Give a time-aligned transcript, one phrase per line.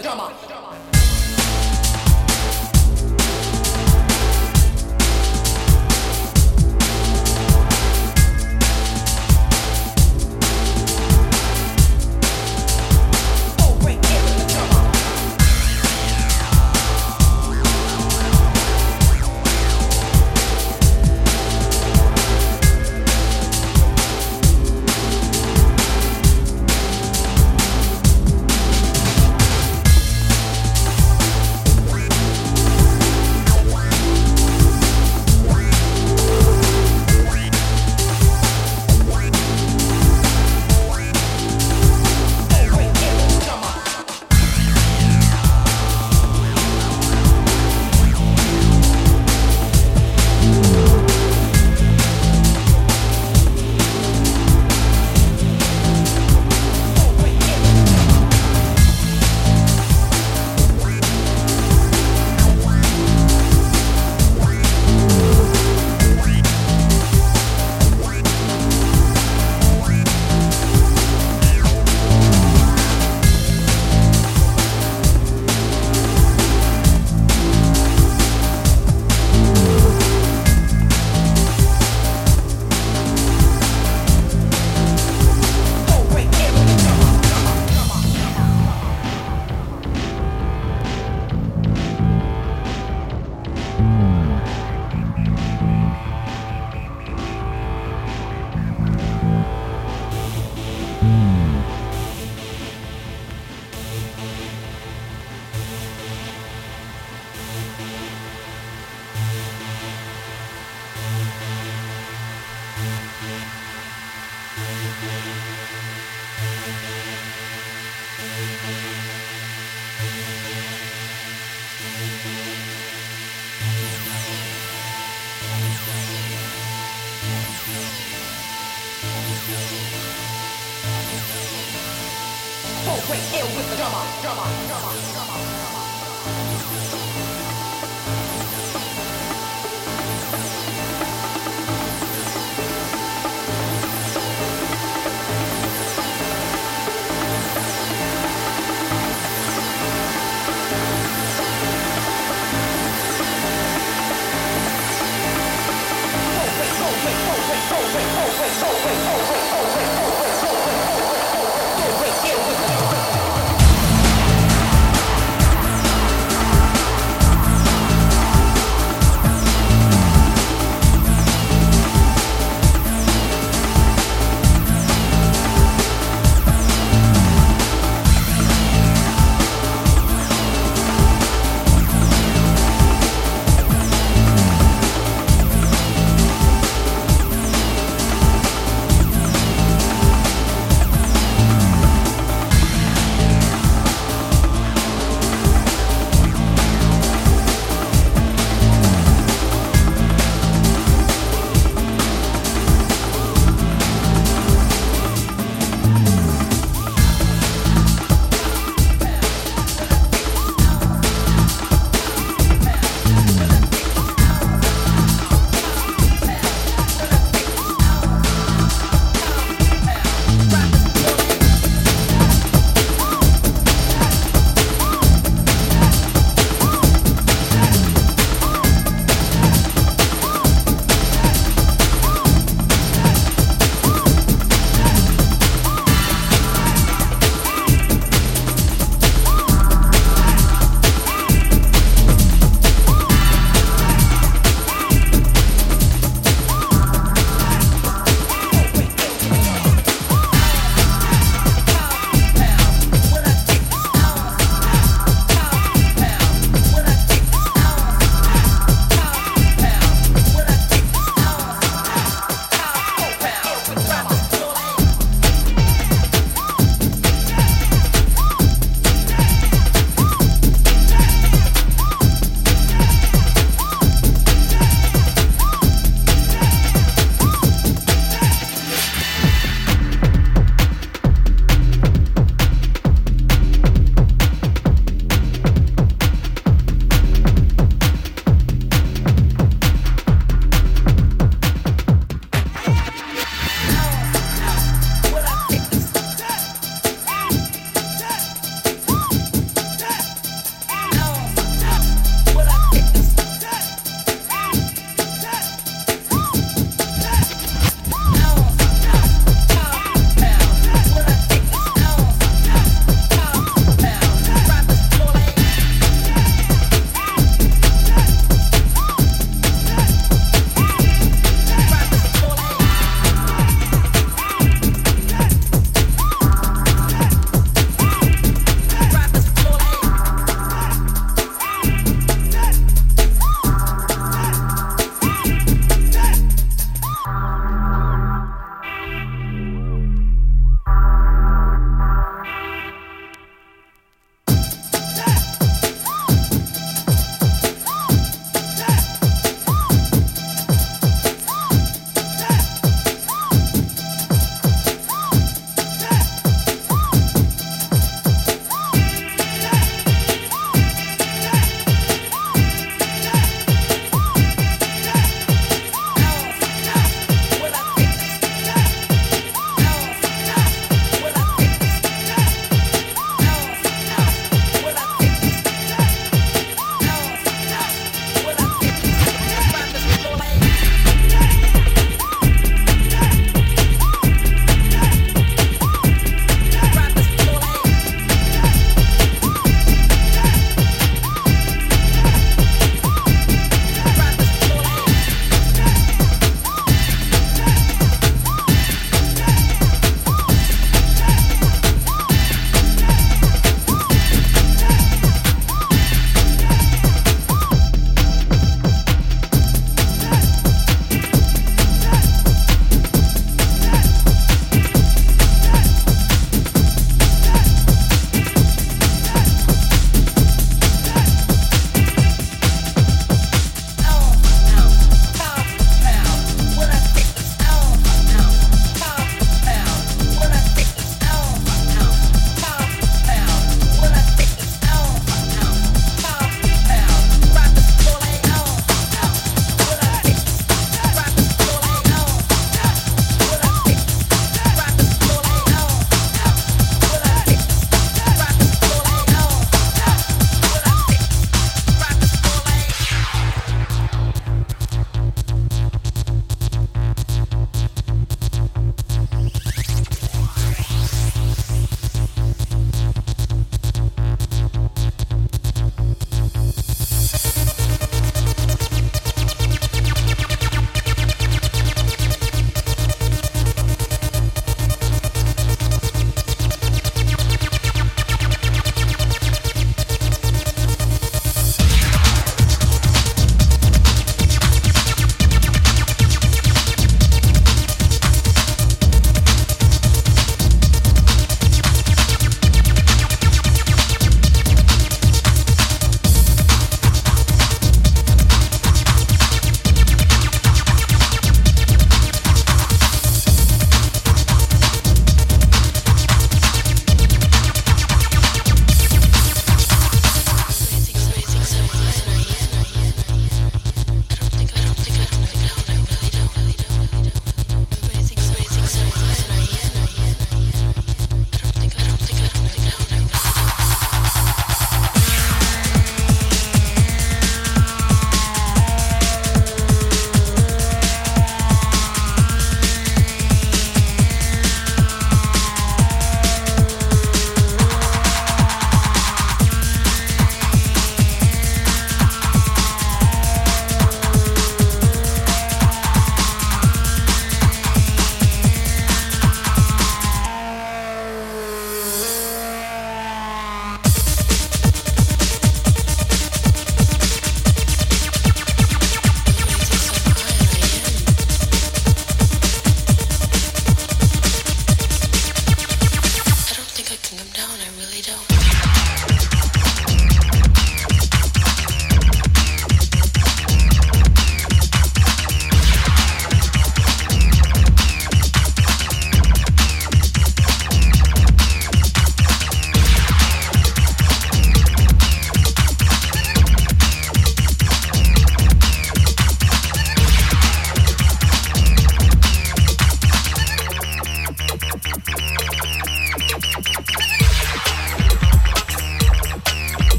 [0.00, 0.30] 知道吗？